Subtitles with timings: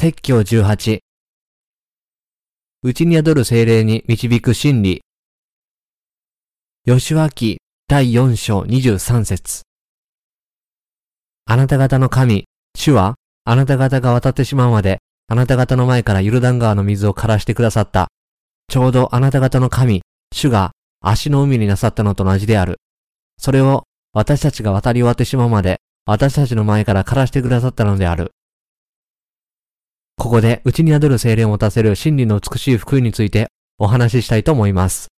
[0.00, 1.00] 説教18。
[2.82, 5.02] 内に宿る精霊に導く真理。
[6.86, 9.64] 吉脇第4章23節
[11.44, 18.08] あなた方の神、主は、あなた方が渡ってしまうまで、あなた方の前からユルダン川の水を枯らしてくださった。
[18.68, 20.00] ちょうどあなた方の神、
[20.34, 20.70] 主が
[21.02, 22.78] 足の海になさったのと同じである。
[23.36, 25.76] それを私たちが渡り終わってしまうまで、
[26.06, 28.32] 私たちの前から枯らしてくださったのである。
[30.20, 33.46] ここで、内に宿る精霊を持たせる真理の美しい福音について
[33.78, 35.08] お話ししたいと思います。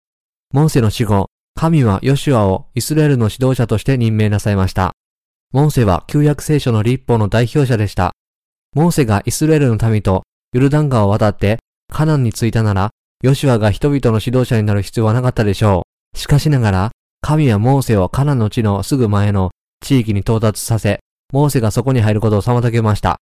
[0.54, 4.92] モーセの死後、神はヨシュアをイスラエルの指導者として任命なさいました。
[5.52, 8.12] モーセは旧約聖書の立法の代表者でした。
[8.76, 11.58] モーセがイスラエルの民とユルダン川を渡って
[11.92, 12.90] カナンに着いたなら、
[13.24, 15.82] ヨシュアが人々の指導者になる必要はなかったでしょ
[16.14, 16.16] う。
[16.16, 16.90] しかしながら、
[17.22, 19.50] 神はモーセをカナンの地のすぐ前の
[19.80, 21.00] 地域に到達させ、
[21.32, 23.18] モーセがそこに入ることを妨げました。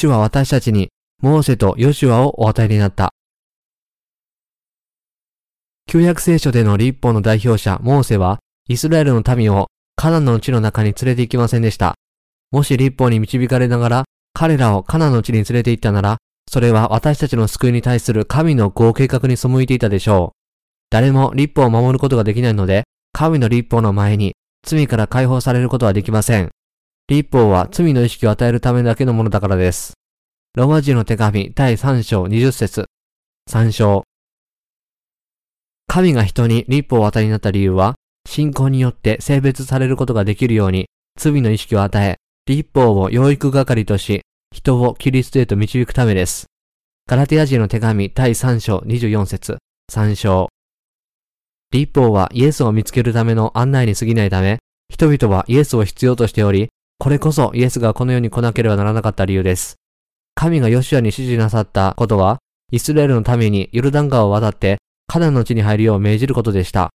[0.00, 0.90] 主は私たちに
[1.24, 3.14] モーセとヨシュアをお与えになった。
[5.88, 8.38] 旧約聖書での立法の代表者モーセは
[8.68, 11.96] イスラエルの民をカナンの地の中に連れて行きませんでした。
[12.52, 14.04] もし立法に導かれながら
[14.34, 20.38] 彼らをカナンの地に連れて行ったなら、それは私たちの救いに対する神の合計画に背いていたでしょう。
[20.90, 26.50] 誰も立法を守ることができないので、神の立法の前に罪から解放されることはできません。
[27.08, 29.94] 立法は罪の意識を与えるためだけのものだからです。
[30.54, 32.84] ローマ人の手紙第3章20節
[33.50, 34.04] 3章
[35.86, 37.94] 神が人に立法を与えになった理由は、
[38.28, 44.20] 信仰によって性別されることができるように、罪の意識を与え、立法を養育係とし、
[44.54, 46.44] 人をキリストへと導くためです。
[47.08, 49.56] ガラテヤ人の手紙第3章24節
[49.90, 50.50] 3章
[51.72, 54.58] 立法はイエスを見つけるための案内に過ぎないため、
[54.90, 56.68] 人々はイエスを必要としており、
[57.00, 59.76] これこそイエスがこの世に来なければならなかった理由です。
[60.34, 62.38] 神がヨシュアに指示なさったことは、
[62.72, 66.90] イスラエルのためにユルダン川を渡ってカナンの地に入るよう命じることでした。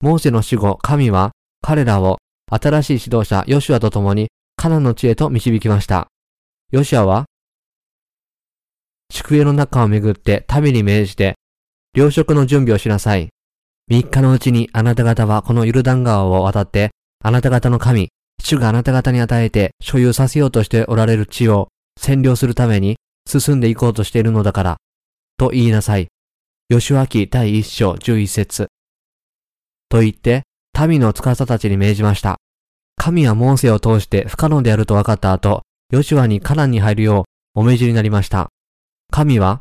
[0.00, 1.32] モーセの死後、神は
[1.62, 2.18] 彼らを
[2.50, 6.08] 新しい指導者ヨシュアと共にカナンの地へと導きました。
[6.70, 7.24] ヨシュアは、
[9.10, 11.36] 宿営の中をめぐって民に命じて、
[11.96, 13.30] 糧食の準備をしなさい。
[13.88, 16.90] 三日のうちにあなた方はこのユルダン川を渡って、
[17.24, 18.10] あなた方の神、
[18.42, 21.68] 主があなた方に与えて所有させようとしておられる地を
[22.00, 24.76] 占領するために進んでいこうとしているのだから、
[25.36, 26.08] と言いなさい。
[26.70, 28.68] 吉脇第一章十一節。
[29.88, 30.42] と言って、
[30.86, 32.36] 民の司たちに命じました。
[32.96, 37.24] 神はモーセを通して不可能であると分かった後、ヨシュアにカナンに入るよ
[37.56, 38.48] うお命じになりました。
[39.10, 39.60] 神は、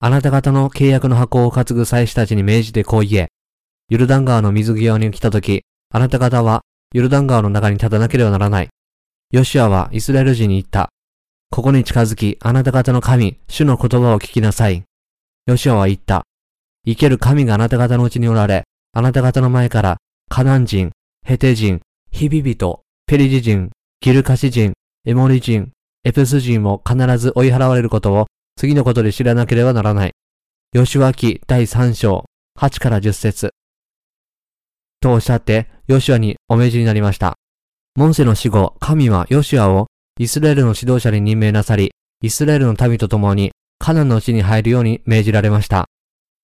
[0.00, 3.28] あなた方の契約の箱を担ぐ祭司たちに命じてこう言え。
[3.88, 6.62] ユルダン川の水際に来た時、あなた方は
[6.94, 8.68] ユルダン川の中に立たなければならない。
[9.32, 10.90] ヨシュアはイスラエル人に言った。
[11.50, 14.84] ここに近づき、あなた方の神、主の言葉を聞きなさい。
[15.46, 16.22] ヨシュアは言った。
[16.86, 18.62] 生ける神があなた方のうちにおられ、
[18.92, 19.96] あなた方の前から、
[20.30, 20.92] カナン人、
[21.26, 21.80] ヘテ人、
[22.12, 24.74] ヒビビト、ペリジ人、ギルカシ人、
[25.04, 25.72] エモリ人、
[26.04, 28.26] エプス人を必ず追い払われることを
[28.56, 30.12] 次のことで知らなければならない。
[30.72, 32.24] 吉脇第3章、
[32.56, 33.50] 8から10節
[35.00, 37.34] とおっしゃって、ヨシュアにお命じになりました。
[37.94, 45.84] モンセの死後、神はヨシュアをイスラエルの指導者に任命なさり、イスラエルの民と共にカナンの地に入るように命じられました。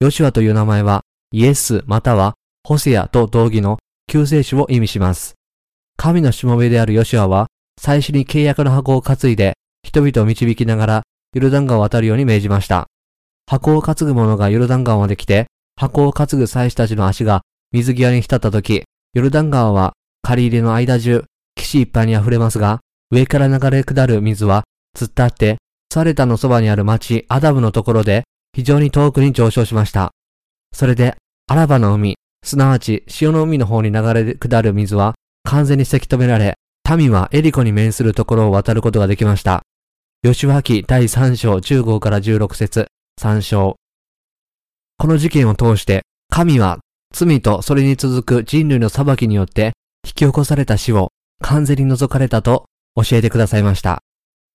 [0.00, 1.00] ヨシュアという名前は、
[1.32, 2.34] イエスまたは
[2.64, 5.36] ホセアと同義の救世主を意味します。
[5.96, 7.46] 神のしもべであるヨシュアは、
[7.80, 11.02] 最初に契約の箱を担いで、人々を導きながら、
[11.34, 12.88] ユルダン川を渡るように命じました。
[13.46, 15.46] 箱を担ぐ者がユルダン川まで来て、
[15.76, 17.40] 箱を担ぐ祭司たちの足が
[17.72, 21.24] 水際に浸った時、ユルダン川は借り入れの間中、
[21.56, 22.78] 岸いっぱいに溢れますが、
[23.10, 24.62] 上から流れ下る水は、
[24.96, 25.56] 突っ立って、
[25.92, 30.12] サレタのそばにある町アダブのところで、非常に遠くに上昇しました。
[30.72, 31.16] それで、
[31.48, 36.54] アラバの海、すなわち潮の海の方に流れ下る水は、完全にせき止められ、
[36.96, 39.62] 民はエリコに面するところを渡ることができました。
[40.22, 42.86] 吉脇第3章15から16節
[43.20, 43.74] 3章。
[44.98, 46.78] この事件を通して、神は
[47.14, 49.72] 罪とそれに続く人類の裁きによって
[50.06, 51.08] 引き起こされた死を
[51.40, 52.66] 完全に除かれたと
[52.96, 54.00] 教えてくださいました。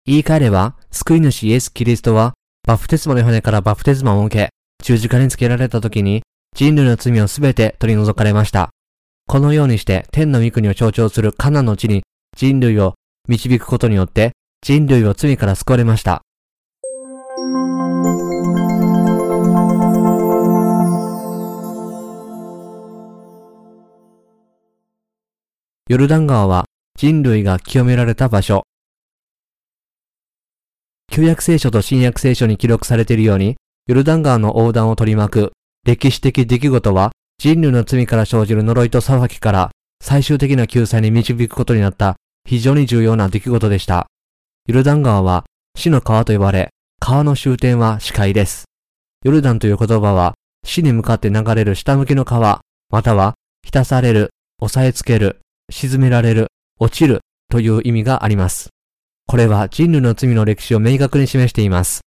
[0.06, 2.34] 言い換えれば、救い主イエス・キリストは、
[2.68, 4.50] バプテスマの骨からバプテスマを受け、
[4.84, 6.22] 十字架につけられた時に、
[6.56, 8.70] 人類の罪をすべて取り除かれました。
[9.28, 12.04] このようにして天の御国を象徴するカナの地に
[12.38, 12.94] 人類を
[13.28, 16.22] 導くことによって人類を罪から救われました。
[25.88, 26.66] ヨルダン川は
[26.98, 28.64] 人類が清められた場所。
[31.12, 33.56] 旧約聖書と新約聖書に記録されているように、
[33.86, 35.52] ヨルダン川の横断を取り巻く
[35.86, 39.70] 歴史的出来事は人類の罪から生じる呪いと裁きから
[40.02, 42.16] 最終的な救済に導くことになった
[42.50, 44.08] 非常に重要な出来事でした。
[44.68, 45.46] ヨルダン川は
[45.78, 48.66] 死の川と呼ばれ、川の終点は視界です。
[49.24, 50.34] ヨルダンという言葉は
[50.66, 55.42] 死に向かって流れる下向きの川、または浸される、押さえつける、
[55.72, 56.48] 沈められる、
[56.80, 58.70] 落ちるという意味があります。
[59.28, 62.02] これは人類の罪の歴史を明確に示しています。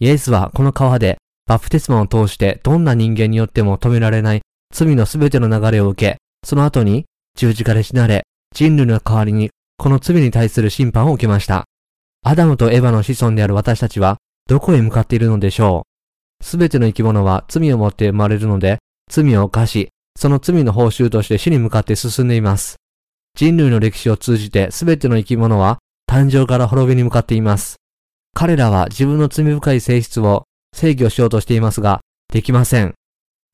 [0.00, 4.42] イエスはこの川でバプテスマを通してどんな人間によっても止められない
[4.72, 7.04] 罪のすべての流れを受け、その後に
[7.36, 8.24] 十字架で死なれ、
[8.54, 11.64] 人類の代わりにこの罪に対する審判を受けました。
[12.24, 14.16] アダムとエヴァの子孫である私たちは
[14.48, 15.86] どこへ向かっているのでしょ
[16.40, 18.78] うすべての生き物は罪を持って生まれるので、
[19.10, 22.76] 罪を犯し、その罪の報酬として死に向かって進んでいます。
[23.36, 25.78] 人類の歴史を通じてすべての生き物は
[26.08, 27.76] 誕生から滅びに向かっています。
[28.32, 32.00] 彼らは自分の罪深い性質を制御しようとしていますが、
[32.32, 32.94] できません。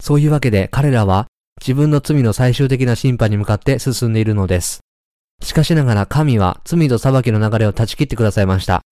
[0.02, 1.28] そういうわけで彼らは
[1.60, 4.80] 自分の罪の最終的な審判に向かって進んでいるのです。
[5.42, 8.82] しかしながら神は罪と裁きの流れを断ち切ってくださいました。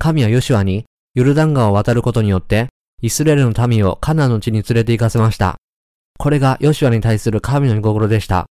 [0.00, 2.68] 神はヨシュアにヨルダン川を渡ることによって
[3.02, 5.56] イスラエルの民をカナンの地に連れて行かせました。
[6.16, 8.46] これがヨシュアに対する神の御心でした。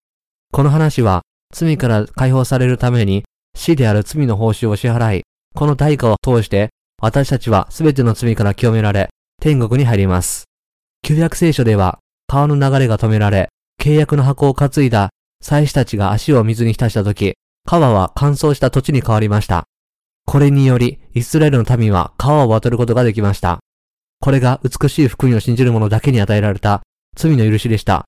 [0.52, 1.22] この話は
[1.54, 3.24] 罪から解放されるために
[3.56, 5.22] 死である罪の報酬を支払い、
[5.54, 6.70] この代価を通して
[7.00, 9.10] 私たちは全ての罪から清められ、
[9.40, 10.44] 天国に入ります。
[11.02, 13.48] 旧約聖書では川の流れが止められ、
[13.80, 15.10] 契約の箱を担いだ
[15.40, 17.34] 祭司たちが足を水に浸した時、
[17.66, 19.64] 川は乾燥した土地に変わりました。
[20.26, 23.60] これにより、イスラエルの民は川を渡ることができました。
[24.20, 26.82] これが美しい福音を信じる者だけに与えられた
[27.14, 28.06] 罪の許しでした。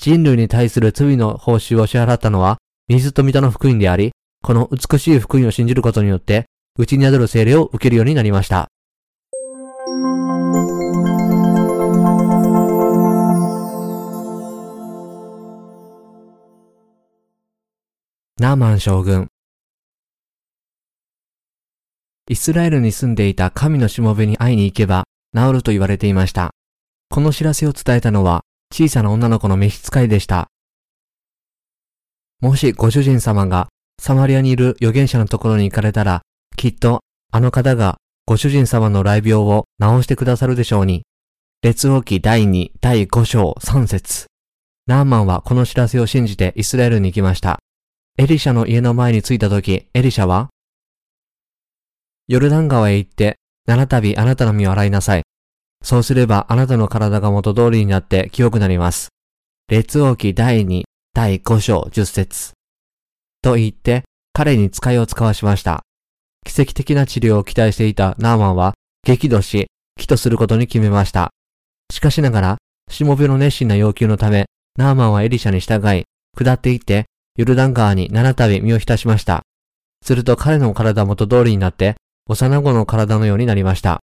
[0.00, 6.44] 人類に対する罪の報酬を支払ったのは、水と水の福音であり、この美しい福音を信じることによって、
[6.78, 8.68] 内に宿る精霊を受けるようになりました。
[18.38, 19.28] ナーマン将軍。
[22.28, 25.04] イスラエルに住んでいた神のしもべに会いに行けば
[25.34, 26.50] 治ると言われていました。
[27.08, 30.48] この知らせを伝えたのは小さな女の子の召使いでした。
[32.44, 33.68] もしご主人様が
[33.98, 36.20] サマリアにいる預言者のところに行かれたら、
[36.58, 37.00] きっと
[37.32, 37.96] あの方が
[38.26, 41.04] ご主人様の来病を治してくださるでしょうに。
[41.62, 44.26] 列王記第2第5章3節
[44.86, 47.60] ナーマンはこの知らせを信じてイスラエルに行きました。
[48.18, 50.50] エリシャの家の前に着いた時、エリシャは、
[52.28, 55.22] ヨルダン川へ行って、七度あなたの身を洗いなさい。
[55.82, 59.08] そうすればあなたの体が元通りになって清くなります。
[59.70, 60.82] 列王記第2、
[61.16, 62.54] 第5章10節
[63.40, 64.02] と言って、
[64.32, 65.82] 彼に使いを使わしました。
[66.44, 68.74] 奇跡的な治療を期待していたナーマンは、
[69.06, 71.30] 激怒し、帰とすることに決めました。
[71.92, 72.56] しかしながら、
[72.90, 74.46] しもべの熱心な要求のため、
[74.76, 76.02] ナーマンはエリシャに従い、
[76.36, 77.04] 下っていって、
[77.36, 79.42] ヨルダン川に七度身を浸しました。
[80.04, 81.94] すると彼の体元通りになって、
[82.28, 84.00] 幼子の体のようになりました。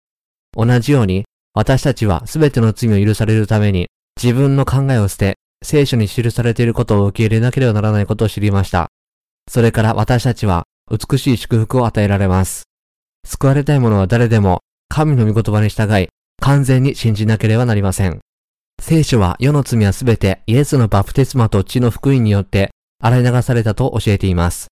[0.53, 1.25] 同じように、
[1.55, 3.87] 私たちは全ての罪を許されるために、
[4.23, 8.89] 自分の考えを捨て、聖書に記されていることを受け入れなければならないことを知りました。
[9.49, 12.65] それから私たちは美しい祝福を与えられます。
[13.27, 16.09] 救われたい者は誰でも神の御言葉に従い、
[16.41, 18.21] 完全に信じなければなりません。
[18.81, 24.69] 聖書は世の罪はすべてイエスのバプテスマと血の福音によって洗い流されたと教えています。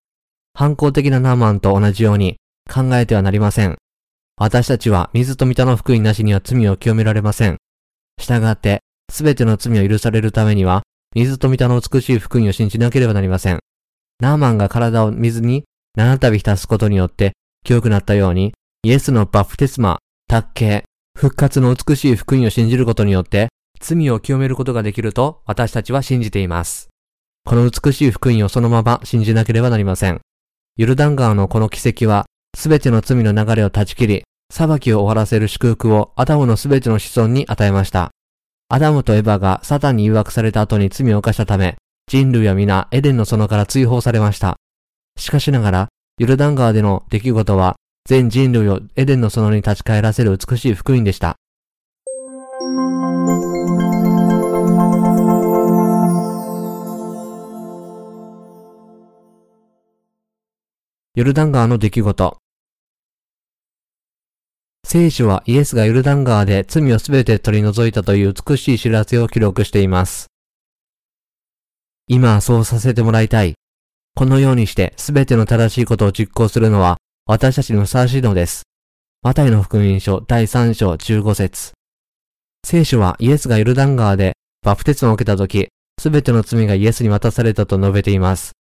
[0.53, 2.37] 反抗的なナーマンと同じように
[2.73, 3.77] 考えてはなりません。
[4.37, 7.57] 私たちは水と水の福音なしには罪を清められません。
[8.19, 10.83] 従って、すべての罪を許されるためには、
[11.15, 13.59] 水と水の美しい福音を信じなければなりません。
[14.19, 17.33] ナーマンが体を水に七度浸すことによって
[17.63, 20.83] 清くなったように、イエスのバプテスマ、卓形、
[21.17, 23.49] 復活の美しい福音を信じることによって、
[23.79, 26.89] 罪を清めることができると私たちは信じています。
[27.45, 30.21] この美しい福音をそのまま信じなければなりません。
[30.75, 38.11] ユルダン川のこの奇跡は、すべての罪の流れを断ち切り、裁きを終わらせる祝福をアダムのすべての子孫に与えました。
[38.69, 44.57] アダムとエバがサタンに誘惑された後に罪を犯したため、人類は皆エデンの園から追放されました。
[45.17, 45.87] しかしながら、
[46.19, 47.77] ユルダン川での出来事は、
[48.09, 51.37] 全人類をエデンの園に立ち返らせる美しい福音でした。
[61.15, 62.37] ヨルダン川の出来事。
[64.89, 70.27] 聖書はイエスがヨルダン川で罪をすべて取り除いたという美しい知らせを記録しています。
[72.07, 73.55] 今はそうさせてもらいたい。
[74.15, 78.63] このようにしてすべての正しいことを実行するのは私たちにふさわしいのです。
[79.23, 81.73] マタイの福音書第3章15節
[82.63, 85.67] 聖書はイエスがヨルダン川でバプテスマを受けたとき、
[85.99, 88.53] すべての罪がイエスに渡されたと述べています。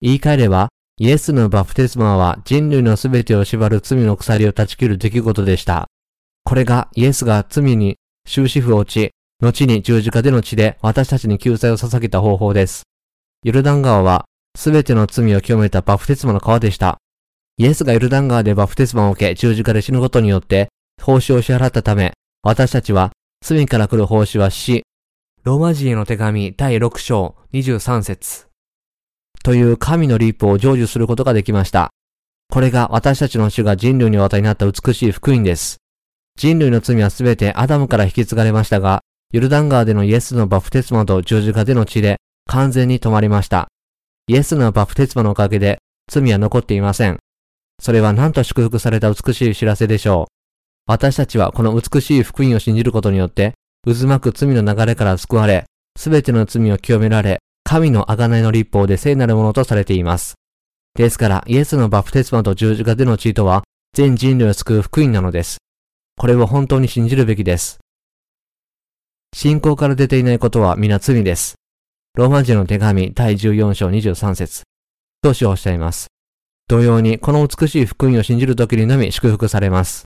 [0.00, 5.88] 言い換えれば、イエスのバプテスマは人類のすべてを縛る罪の鎖を断ち切る出来事でした。
[6.42, 9.10] これがイエスが罪に終止符を打ち、
[9.42, 12.84] 後に十字架での血で私たちに救済を捧げた方法です。
[13.44, 14.24] ヨルダン川は
[14.56, 16.96] すべての罪を清めたバプテスマの川でした。
[17.58, 20.68] イエスがヨルダン川でバプテスマを受け十字架で死ぬことによって
[21.02, 23.12] 報酬を支払ったため、私たちは
[23.44, 24.82] 罪から来る報酬は死。
[25.44, 28.45] ローマ人への手紙第6章23節
[29.46, 31.90] という神の立法を成就することができました。
[32.50, 35.76] これが私たちの主が人類に渡りになった美しい福音です。
[36.36, 43.68] 人類の罪はすべてアダムから引き継がれましたが、ヨルダン川でのイエスのバプテスマと十字架での血で完全に止まりました。
[44.26, 45.78] イエスのバプテスマのおかげで
[46.10, 47.20] 罪は残っていません。
[47.80, 50.90] それは何と祝福された美しい知らせでしょう。
[50.90, 60.36] 私たちはこの美しい福音を信じることによって、渦巻く罪の流れから救われ、すべての罪を清められ、神の贖いの立法で聖なるものとされています。
[60.94, 65.58] ですから、イエスのバプテスマと十字架での地位とは、全人類を救う福音なのです。
[66.16, 67.80] これを本当に信じるべきです。
[69.34, 71.56] 信仰から出ていないことは皆罪です。
[72.14, 74.62] ローマ人の手紙第14章23節
[75.20, 76.06] としおっしゃいます。
[76.68, 80.04] 同様に、この美しい福音を信じるときにのみ祝福されます。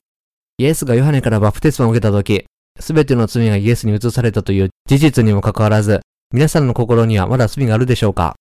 [0.56, 2.46] イエスがヨハネからバプテスマを受けたとき、
[2.80, 6.00] すべての罪がイエスに移されたという事実にもかかわらず、
[6.32, 8.36] 皆さんの心にはまだ罪があるでしょうか？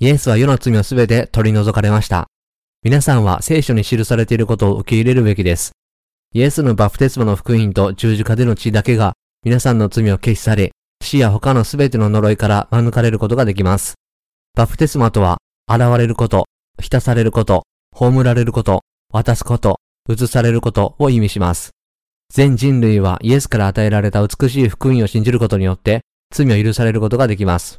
[0.00, 2.26] イエスは世の罪をすべて取り除かれました。
[2.82, 5.70] 皆さんは聖書に記されていることを受け入れるべきです。
[6.34, 9.12] イエスのバプテスマの福音と十字架での血だけが
[9.44, 13.94] 皆さんの罪を消し去り、死や他のすべての呪いから免れることができます。
[14.56, 15.38] バプテスマとは、
[15.72, 16.46] 現れること、
[16.82, 18.82] 浸されること、葬られること、
[19.12, 21.70] 渡すこと、移されることを意味します。
[22.34, 27.78] 全人類はイエスから与えられた美しい福音を信じることによって罪を許されることができます。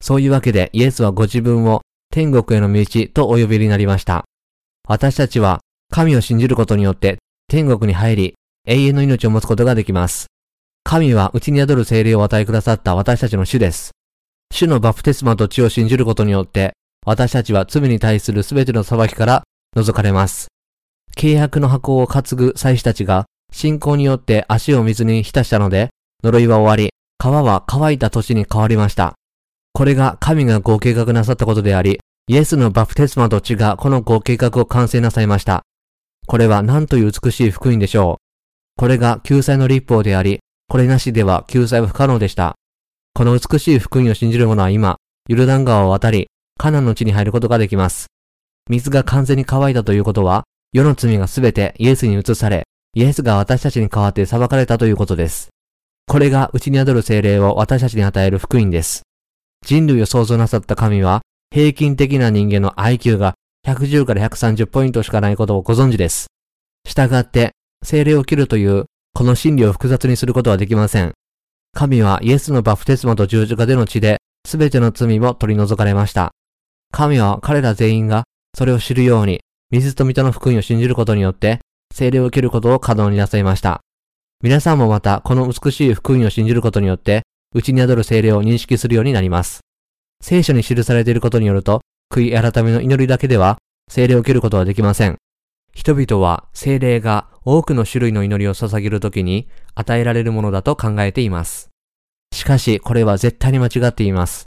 [0.00, 4.24] そういうわけでイエスはご自分を天国への道とお呼びになりました。
[4.88, 7.18] 私たちは神を信じることによって
[7.48, 8.34] 天国に入り
[8.66, 10.26] 永遠の命を持つことができます。
[10.84, 13.90] 神は内に宿る精霊を与えくださった私たちの主です。
[14.52, 16.72] 主のバプテスマと血を信じることによって
[17.04, 19.42] 私たちは罪に対する全ての裁きから
[19.76, 20.48] 除かれます。
[21.16, 25.88] 契約の箱を担ぐ祭司たちが信仰によって足を水に浸したので、
[26.22, 29.14] 呪いは終わり、川は乾いた土地に変わりました。
[29.72, 31.98] これが神がご計画なさったことであり、
[32.28, 35.62] イエスのバプテスマと血がこのご計画を完成なさいました。
[36.26, 38.80] これは何という美しい福音でしょう。
[38.80, 42.54] これが救済の立法であり、これなしでは救済は不可能でした。
[43.14, 44.98] この美しい福音を信じる者は今、
[45.28, 48.06] ユルダン川を渡り、カナンの地に入ることができます。
[48.70, 55.48] 水が完全に乾いたということは、世の罪がすべてイエスに移され、イエスが私たちに代わって裁かれたということです。
[56.08, 59.02] これが内に宿る精霊を私たちに与える福音です。
[59.66, 61.20] 人類を創造なさった神は、
[61.52, 63.34] 平均的な人間の IQ が
[63.66, 66.28] 110から130ポイントしかないことをご存知です。
[66.86, 67.50] したがって、
[67.84, 71.12] 精霊を切るという、この真理を複雑にすることはできません。
[71.74, 76.30] 神はイエスのバプテスマと十字架での血で、すべての罪を取り除かれました。
[76.90, 78.24] 神は彼ら全員が
[78.56, 81.60] それを知るように、水と水の福音を信じることによって、
[81.94, 83.82] 精霊を受けることを可能になさいました。
[84.40, 87.22] 皆さんもまたこの美しい福音を信じることによって、
[87.54, 89.60] 内に宿る精霊を認識するようになります。
[90.22, 91.80] 聖書に記されていることによると、
[92.12, 93.58] 悔い改めの祈りだけでは、
[93.90, 95.16] 精霊を受けることはできません。
[95.74, 101.70] 人々は精霊が多くの種類の祈りを捧げるときに与えられるものだと考えています。
[102.32, 104.46] しかし、これは絶対に間違っています。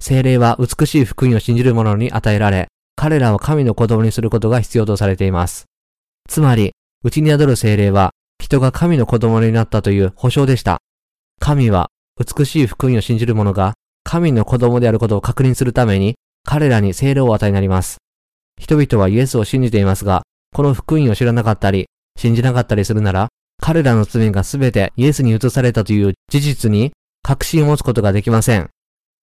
[0.00, 5.66] 精霊は美しい福音を信じる者に与えられ、彼らを神の子供にすることが必要とされています。
[6.28, 6.72] つまり、
[7.04, 8.10] 内に宿る精霊は、
[8.50, 10.82] 人が神の子供になったという保証でした。
[11.38, 11.88] 神は、
[12.18, 17.98] 美しい福音を信じる者が、神の子供であることを確認するために、彼らに精霊を与えになります。
[18.58, 21.86] 人々はイエスを信じていますが、この福音を知らなかったり、
[22.18, 23.28] 信じなかったりするなら、
[23.62, 26.90] 彼らの罪がすべてイエスに移されたという事実に
[27.22, 28.68] 確信を持つことができません。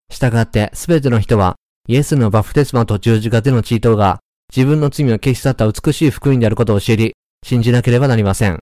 [0.10, 1.58] したがってすべての人は、
[1.90, 4.20] イエスのバプテスマと十字架でのチートが
[4.56, 7.16] 自分の罪を消し去った美しい福音であることを知り、
[7.46, 8.60] 信じなければなりません。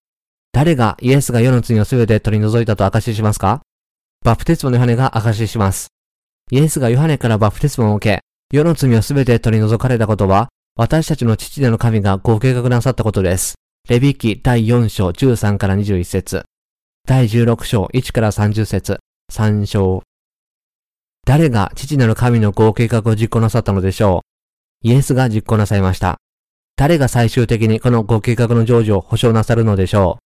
[0.55, 3.61] 誰がイエスが世の罪をすべて取り除いたと証ししますか？
[4.23, 5.89] バプテスマのヨハネが証しします。
[6.49, 8.21] イエスがヨハネからバプテスマを受け、
[8.55, 10.47] 世の罪をすべて取り除かれたことは、
[10.77, 13.55] 私たちの父での神がご計画なさったことです。
[13.89, 16.45] レビキ第4章13から21節
[17.05, 18.99] 第16章1から30節
[19.33, 20.03] 3章
[21.25, 24.21] 誰が父なる神のご計画を実行なさったのでしょ
[24.85, 24.87] う？
[24.87, 26.15] イエスが実行なさいました。
[26.77, 30.24] 誰が最終的にこのご計画の成就を保証なさるのでしょう？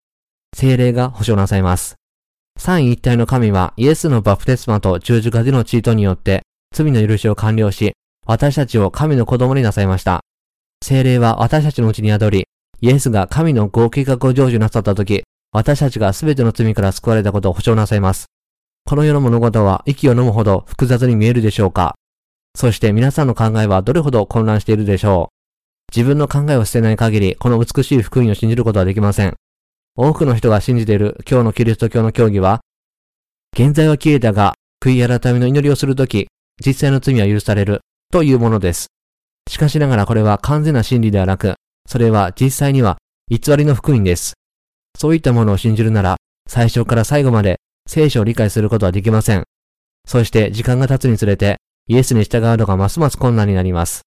[0.55, 1.95] 精霊が保証なさいます。
[2.57, 6.41] 三位一体の神はイエスのバプテスマと十字架でのチートによって
[6.75, 7.93] 罪の許しを完了し、
[8.25, 10.21] 私たちを神の子供になさいました。
[10.83, 12.47] 精霊は私たちのうちに宿り、
[12.81, 18.25] イエスが神の合計画を成就なさったとき、私たちが全ての罪から救われたことを保証なさいます。
[18.85, 21.95] この世の物事は息を飲むほど複雑に見えるでしょうか
[22.55, 29.35] そして皆さんの考えはどれほど混乱しているでしょう自分の考えを捨てない限り、この美しい福音を信じることはできません。
[30.01, 32.61] 多くの人が信じている今日のキリスト教の教義は、
[33.53, 36.29] 現在は消えたが、悔い改めの祈りをするとき、
[36.65, 38.87] 実際の罪は許されるというものです。
[39.49, 42.97] しかしながらこれは完全な真理ではなく、それは実際には
[43.29, 44.35] 偽りの福音です。
[44.97, 46.15] そういったものを信じるなら、
[46.47, 49.43] 最初から最後まで聖書を理解することはできません。
[50.07, 51.57] そして時間が経つにつれて、
[51.89, 54.03] イエスに従うのがますます困難になります。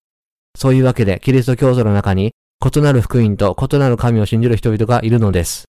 [0.57, 2.33] そういうわけで、キリスト教徒の中に、
[2.65, 5.67] 異なる福音と異なる神を信じる人々がいるのです。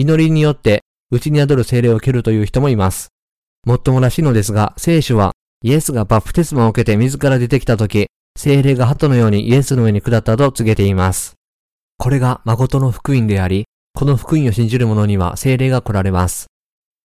[0.00, 3.08] 祈りによって、内に宿る精霊を受けるという人もいます。
[3.66, 5.32] もっともらしいのですが、聖書は、
[5.64, 8.06] イエスがバプテスマを受けて自ら出てきたとき、
[8.38, 11.34] 精霊が鳩のようにイエスの上に下ったと告げています。
[11.98, 16.46] これが誠の福音であり、この福音を信じる者には精霊が来られます。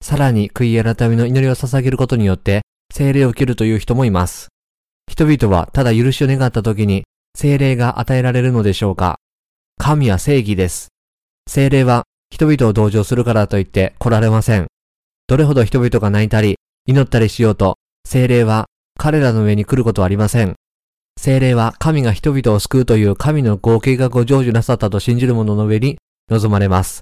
[0.04, 2.62] さらに悔い改めの祈りを捧げることによって
[2.94, 4.50] 精霊を受けるという人もいます。
[5.10, 9.18] 人々はただ許しを願った時に精霊が与えられるのでしょうか
[9.80, 10.90] 神は正義です。
[11.50, 14.66] 精霊は人々を同情するからといって来られません。
[15.28, 16.56] どれほど人々が泣いたり
[16.88, 18.66] 祈ったりしようと精霊は
[18.98, 20.56] 彼らの上に来ることはありません。
[21.16, 26.00] 精霊は神が人々を救うという神の合計画を成就なさったと信じる者の上に
[26.32, 27.02] 望まれます。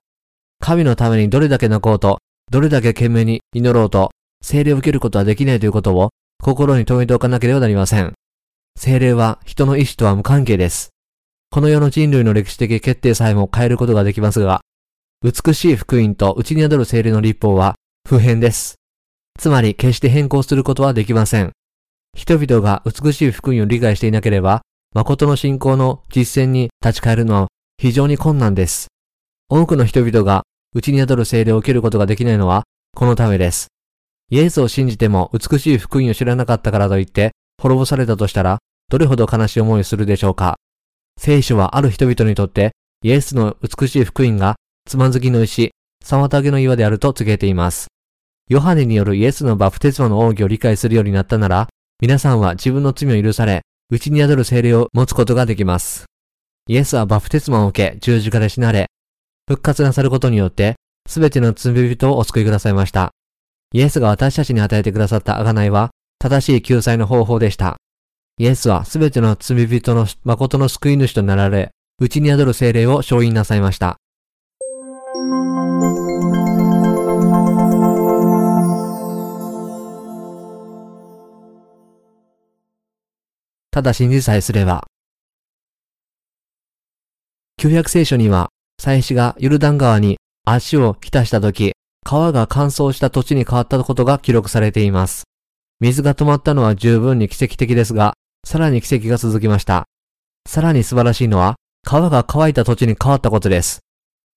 [0.60, 2.18] 神のためにどれだけ泣こうと、
[2.52, 4.12] どれだけ懸命に祈ろうと、
[4.44, 6.10] 精霊を受けることはできないということを
[6.44, 8.14] 心に留めておかなければなりません。
[8.78, 10.90] 精霊は人の意志とは無関係です。
[11.52, 14.60] この世の人類の歴史的決定さえも変えることができますが、
[15.24, 17.76] 美しい福音と内に宿る精霊の立法は
[18.10, 18.78] 不変です。
[19.38, 21.52] つまり決して変更することはできません。
[22.18, 24.64] 人々が美しい福音を理解していなければ、
[24.96, 28.88] 誠の信仰の実践に立ち返るのは非常に困難です。
[29.48, 30.42] 多くの人々が
[30.74, 32.64] 内に宿る精霊を受けることができないのは
[32.96, 33.68] このためです。
[34.32, 37.30] イエスを信じても美しい福音を知らなかったからといって
[37.62, 38.58] 滅ぼされたとしたら
[38.90, 40.56] どれほど悲しい思いをするでしょうか。
[41.20, 42.72] 聖書はある人々にとって
[43.04, 44.56] イエスの美しい福音が
[44.92, 45.72] つまずきの石、
[46.04, 47.88] 妨げの岩であると告げています。
[48.50, 51.70] ヨハネによるイエスのバプテスマの奥義を理解するようになったなら、
[52.02, 56.04] 皆さんは自分の罪を許され、内に宿る精霊を持つことができます。
[56.68, 58.88] イエスはバプテスマを受け、十字架で死なれ、
[59.48, 60.76] 復活なさることによって、
[61.08, 63.12] すべての罪人をお救いくださいました。
[63.72, 67.78] イエスが私たちに与えてくださった贖いは、正しい救済の方法でした。
[68.40, 74.01] イエスはすべての罪人の誠の救い主となられ、内に宿る精霊を承認なさいました。
[83.72, 84.86] ただ信じさえすれば。
[87.58, 88.50] 旧約聖書には
[88.82, 95.24] 祭司がユルダン川に足を浸した時、川が乾燥した土地に変わったことが記録されています。
[95.80, 98.14] 水が止まったのは十分に奇跡的ですが、
[98.46, 99.86] さらに奇跡が続きました。
[100.48, 103.80] さらに素晴らしいのは、川が乾いた土地に変わったことです。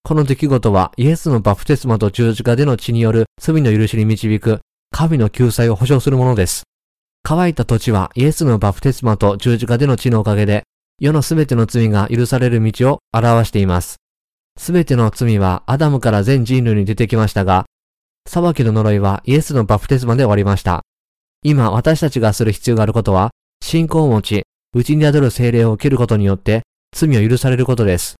[0.03, 6.64] この出来事はイエスのバプテスマと十字架での血による罪の許しに導く神の救済を保証するものです。
[7.26, 10.64] 乾いた土地はイエスのバプテスマと十字架での血のおかげで
[11.00, 13.96] 世のすべての罪が許される道を表しています。
[14.58, 17.64] すべての罪はアダムから全人類に出てきましたが、
[18.28, 20.82] 裁きの呪いはイエスのバプテスマで終わりました。
[21.42, 23.30] 今私たちがする必要があることは、
[23.62, 24.42] 信仰を持ち、
[24.74, 26.60] 内に宿る精霊を受けることによって
[26.94, 28.16] 罪を許されることです。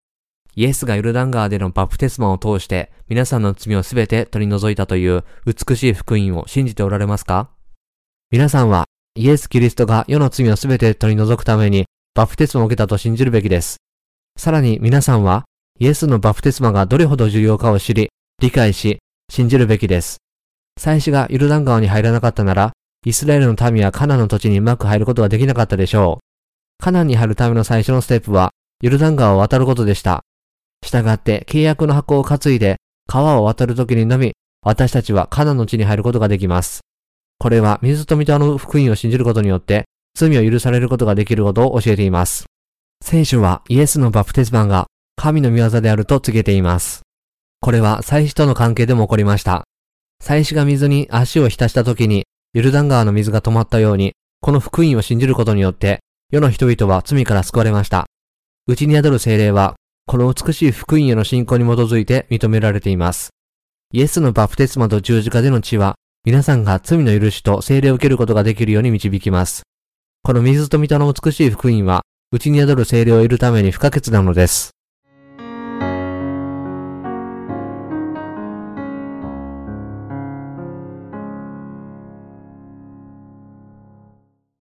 [0.57, 7.51] イエスがユルダン川でのバプテスマを通して皆さんの罪をすべて取り除いたという美しい福音を信じておられますか？
[8.31, 8.87] 皆さんは
[9.17, 11.85] イエス・キリストが世の罪をすべて取り除くために
[12.17, 13.77] バプテスマを受けたと信じるべきです。
[14.37, 15.45] さらに皆さんは
[15.79, 18.09] イエスのバプテスマがどれほど重要かを知り、
[18.41, 18.99] 理解し、
[19.31, 20.17] 信じるべきです。
[20.81, 22.73] 祭司がユルダン川に入らなかったなら、
[23.07, 26.85] イスラエルの民はカナンの土地にうまく入ることはできなかったでしょう。
[26.85, 28.51] カナンに入るための最初のステップは、
[28.83, 30.23] ユルダン川を渡ることでした。
[30.85, 36.81] したがって契約の箱を担いで川を渡るときにのみ、私たちはカナンの地に入ることができます。
[37.39, 42.47] これは水と水の福音を信じることによって、罪を許されることができることを教えています。
[43.03, 47.03] 聖書はイエスのバプテスマが神の御業であると告げています。
[47.61, 49.65] これは祭司との関係でも起こりました。
[50.23, 58.07] 祭司が水に足を浸した時に、ユルダン川の水が止まったように、この福音を信じることによって、世の人々は罪から救われました。
[58.67, 59.75] うちに宿る精霊は、
[60.07, 63.31] この美しい福音への信仰に基づいて認められています。
[63.93, 65.95] イエスのバプテスマと十字架での血は、
[66.27, 69.63] 皆さんが罪の許しと精霊を受けることができるように導きます。
[70.23, 72.01] この水と水の美しい福音は、
[72.33, 74.74] うちに宿る精霊を得るために不可欠なのです。